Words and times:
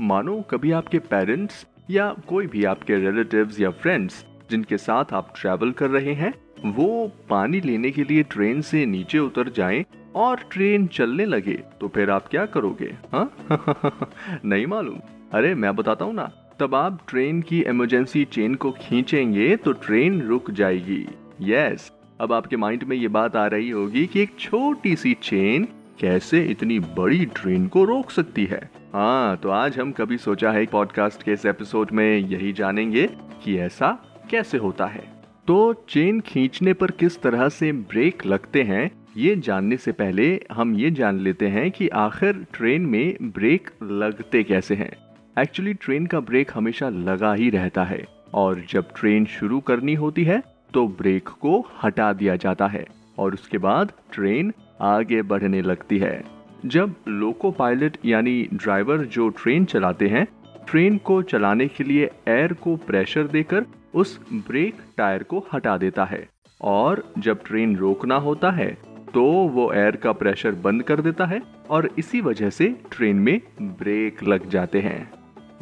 मानो 0.00 0.40
कभी 0.40 0.70
आपके 0.72 0.98
पेरेंट्स 0.98 1.66
या 1.90 2.08
कोई 2.28 2.46
भी 2.46 2.64
आपके 2.64 2.96
रिलेटिव्स 2.96 3.60
या 3.60 3.70
फ्रेंड्स 3.70 4.24
जिनके 4.50 4.76
साथ 4.76 5.12
आप 5.12 5.32
ट्रैवल 5.40 5.70
कर 5.70 5.90
रहे 5.90 6.12
हैं, 6.12 6.32
वो 6.64 7.10
पानी 7.30 7.60
लेने 7.60 7.90
के 7.90 8.04
लिए 8.04 8.22
ट्रेन 8.22 8.60
से 8.60 8.86
नीचे 8.86 9.18
उतर 9.18 9.48
जाएँ 9.48 9.84
और 10.14 10.40
ट्रेन 10.52 10.86
चलने 10.86 11.24
लगे 11.24 11.54
तो 11.80 11.88
फिर 11.88 12.10
आप 12.10 12.28
क्या 12.28 12.46
करोगे 12.46 12.92
हाँ? 13.12 13.30
नहीं 14.44 14.66
मालूम। 14.66 14.98
अरे, 15.32 15.54
मैं 15.54 15.74
बताता 15.76 16.04
हूँ 16.04 16.14
ना, 16.14 16.30
तब 16.60 16.74
आप 16.74 17.00
ट्रेन 17.08 17.42
की 17.42 17.60
इमरजेंसी 17.62 18.24
चेन 18.24 18.54
को 18.54 18.70
खींचेंगे 18.70 19.56
तो 19.56 19.72
ट्रेन 19.72 20.20
रुक 20.20 20.50
जाएगी। 20.50 21.06
यस 21.40 21.90
अब 22.20 22.32
आपके 22.32 22.56
माइंड 22.56 22.84
में 22.84 22.96
ये 22.96 23.08
बात 23.08 23.36
आ 23.36 23.46
रही 23.46 23.70
होगी 23.70 24.06
कि 24.06 24.20
एक 24.20 24.36
छोटी 24.38 24.96
सी 24.96 25.14
चेन 25.22 25.68
कैसे 26.00 26.44
इतनी 26.44 26.78
बड़ी 26.78 27.24
ट्रेन 27.26 27.66
को 27.68 27.84
रोक 27.84 28.10
सकती 28.10 28.44
है। 28.44 28.70
हाँ 28.92 29.36
तो 29.36 29.48
आज 29.48 29.78
हम 29.78 29.92
कभी 29.92 30.16
सोचा 30.18 30.50
है 30.52 30.64
पॉडकास्ट 30.66 31.22
के 31.22 31.32
इस 31.32 31.44
एपिसोड 31.46 31.90
में 31.90 32.18
यही 32.18 32.52
जानेंगे 32.52 33.06
कि 33.44 33.56
ऐसा 33.58 33.88
कैसे 34.30 34.58
होता 34.58 34.86
है। 34.86 35.04
तो 35.48 35.72
चेन 35.88 36.18
खींचने 36.20 36.72
पर 36.72 36.90
किस 36.90 37.20
तरह 37.22 37.48
से 37.48 37.70
ब्रेक 37.72 38.24
लगते 38.26 38.62
हैं, 38.62 38.90
ये 39.16 39.34
जानने 39.36 39.76
से 39.76 39.92
पहले 39.92 40.28
हम 40.52 40.74
ये 40.76 40.90
जान 40.90 41.20
लेते 41.20 41.48
हैं 41.48 41.70
कि 41.70 41.88
आखिर 41.88 42.44
ट्रेन 42.52 42.86
में 42.86 43.30
ब्रेक 43.32 43.70
लगते 43.82 44.42
कैसे 44.42 44.74
हैं। 44.74 44.90
एक्चुअली 45.36 45.74
ट्रेन 45.74 46.06
का 46.06 46.20
ब्रेक 46.20 46.50
हमेशा 46.54 46.88
लगा 46.88 47.32
ही 47.34 47.48
रहता 47.50 47.84
है, 47.84 48.04
और 48.34 48.62
जब 48.70 48.92
ट्रेन 48.96 49.24
शुरू 49.30 49.60
करनी 49.62 49.94
होती 49.94 50.24
है 50.24 50.42
तो 50.74 50.86
ब्रेक 50.98 51.28
को 51.40 51.64
हटा 51.82 52.12
दिया 52.12 52.36
जाता 52.36 52.66
है, 52.66 52.86
और 53.18 53.34
उसके 53.34 53.58
बाद 53.58 53.92
ट्रेन 54.12 54.52
आगे 54.82 55.22
बढ़ने 55.22 55.62
लगती 55.62 55.98
है। 55.98 56.41
जब 56.64 56.94
लोको 57.08 57.50
पायलट 57.50 57.96
यानी 58.04 58.42
ड्राइवर 58.54 58.98
जो 59.06 59.28
ट्रेन 59.28 59.64
चलाते 59.64 60.08
हैं 60.08 60.26
ट्रेन 60.68 60.98
को 60.98 61.20
चलाने 61.22 61.66
के 61.68 61.84
लिए 61.84 62.10
एयर 62.28 62.52
को 62.52 62.76
प्रेशर 62.76 63.26
देकर 63.26 63.64
उस 63.94 64.18
ब्रेक 64.32 64.74
टायर 64.96 65.22
को 65.22 65.44
हटा 65.52 65.76
देता 65.76 66.04
है। 66.04 66.28
और 66.60 67.02
जब 67.18 67.42
ट्रेन 67.44 67.76
रोकना 67.76 68.16
होता 68.16 68.50
है 68.50 68.68
तो 69.14 69.24
वो 69.24 69.72
एयर 69.72 69.96
का 69.96 70.12
प्रेशर 70.12 70.54
बंद 70.54 70.82
कर 70.82 71.00
देता 71.00 71.26
है 71.26 71.40
और 71.70 71.88
इसी 71.98 72.20
वजह 72.20 72.50
से 72.50 72.68
ट्रेन 72.92 73.16
में 73.16 73.40
ब्रेक 73.62 74.22
लग 74.24 74.48
जाते 74.48 74.80
हैं। 74.80 75.10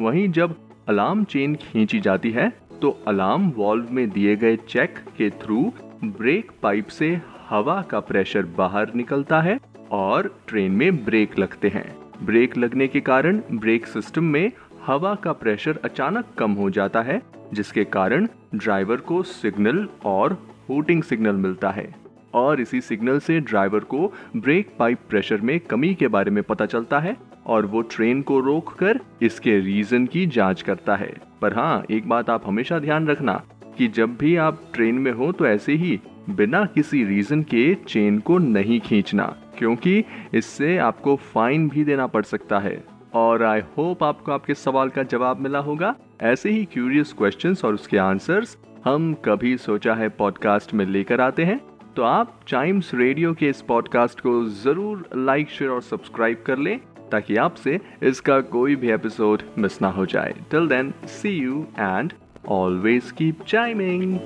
वहीं 0.00 0.28
जब 0.28 0.54
अलार्म 0.88 1.24
चेन 1.24 1.54
खींची 1.54 2.00
जाती 2.00 2.30
है 2.30 2.48
तो 2.82 2.90
अलार्म 3.08 3.48
वॉल्व 3.56 3.86
में 3.90 4.08
दिए 4.10 4.36
गए 4.36 4.56
चेक 4.68 4.98
के 5.18 5.30
थ्रू 5.30 5.72
ब्रेक 6.04 6.50
पाइप 6.62 6.86
से 6.88 7.20
हवा 7.48 7.80
का 7.82 8.00
प्रेशर 8.00 8.46
बाहर 8.58 8.94
निकलता 8.94 9.40
है 9.40 9.58
और 9.91 10.34
ट्रेन 10.48 10.72
में 10.72 11.05
ब्रेक 11.05 11.38
लगते 11.38 11.69
हैं। 11.69 11.96
ब्रेक 12.22 12.56
लगने 12.56 12.88
के 12.88 13.00
कारण 13.00 13.41
ब्रेक 13.52 13.86
सिस्टम 13.86 14.24
में 14.24 14.52
हवा 14.86 15.14
का 15.14 15.32
प्रेशर 15.32 15.78
अचानक 15.84 16.24
कम 16.38 16.52
हो 16.52 16.70
जाता 16.70 17.02
है, 17.02 17.22
जिसके 17.55 17.84
कारण 17.84 18.28
ड्राइवर 18.54 18.97
को 18.97 19.22
सिग्नल 19.22 19.88
और 20.04 20.32
हुटिंग 20.69 21.03
सिग्नल 21.03 21.37
मिलता 21.37 21.70
है। 21.70 21.94
और 22.34 22.60
इसी 22.60 22.81
सिग्नल 22.81 23.19
से 23.19 23.41
ड्राइवर 23.41 23.81
को 23.81 24.12
ब्रेक 24.37 24.69
पाइप 24.78 24.98
प्रेशर 25.09 25.41
में 25.41 25.60
कमी 25.60 25.94
के 25.94 26.09
बारे 26.09 26.31
में 26.31 26.43
पता 26.43 26.66
चलता 26.66 26.98
है 26.98 27.16
और 27.47 27.66
वो 27.66 27.82
ट्रेन 27.82 28.22
को 28.22 28.41
रोक 28.41 28.72
कर 28.72 29.00
इसके 29.22 29.59
रीजन 29.59 30.06
की 30.06 30.26
जाँच 30.26 30.62
करता 30.62 30.97
है। 30.97 31.14
पर 31.43 31.54
हाँ 31.54 31.84
एक 31.91 32.09
बात 32.09 32.31
आप 32.31 32.43
हमेशा 32.47 32.78
ध्यान 32.78 33.09
रखना 33.09 33.43
कि 33.78 33.88
जब 33.88 34.16
भी 34.16 34.37
आप 34.37 34.62
ट्रेन 34.75 34.94
में 34.94 35.12
हो 35.12 35.32
तो 35.32 35.47
ऐसे 35.47 35.72
ही 35.72 36.00
बिना 36.31 36.64
किसी 36.64 37.04
रीजन 37.04 37.43
के 37.43 37.75
चेन 37.75 38.19
को 38.19 38.38
नहीं 38.38 38.81
खींचना। 38.81 39.37
क्योंकि 39.60 40.04
इससे 40.34 40.76
आपको 40.78 41.16
फाइन 41.34 41.69
भी 41.69 41.84
देना 41.84 42.06
पड़ 42.06 42.25
सकता 42.25 42.59
है। 42.59 42.82
और 43.15 43.43
आई 43.43 43.60
होप 43.76 44.04
आपको 44.04 44.32
आपके 44.32 44.54
सवाल 44.54 44.88
का 44.88 45.03
जवाब 45.04 45.41
मिला 45.41 45.59
होगा। 45.60 45.94
ऐसे 46.22 46.50
ही 46.50 46.65
क्यूरियस 46.65 47.12
क्वेश्चन 47.12 47.56
और 47.65 47.75
उसके 47.75 47.99
आंसर्स 47.99 48.56
हम 48.84 49.12
कभी 49.25 49.56
सोचा 49.59 49.94
है 49.94 50.09
पॉडकास्ट 50.09 50.75
में 50.75 50.84
लेकर 50.87 51.20
आते 51.20 51.44
हैं। 51.44 51.60
तो 51.97 52.03
आप 52.03 52.41
चाइम्स 52.49 52.94
रेडियो 52.94 53.32
के 53.34 53.49
इस 53.49 53.60
पॉडकास्ट 53.62 54.20
को 54.20 54.44
ज़रूर 54.62 55.09
लाइक 55.16 55.50
शेयर 55.50 55.70
और 55.70 55.82
सब्सक्राइब 55.82 56.43
कर 56.47 56.59
लें 56.59 56.78
ताकि 57.12 57.37
आपसे 57.37 57.78
इसका 58.03 58.41
कोई 58.50 58.76
भी 58.76 58.91
एपिसोड 58.91 59.43
मिस 59.59 59.81
ना 59.82 59.88
हो 59.91 60.06
जाए। 60.06 60.34
Till 60.50 60.69
then 60.69 60.93
see 61.12 61.37
you 61.37 61.66
and 61.78 62.12
always 62.49 63.10
keep 63.10 63.43
chiming 63.44 64.19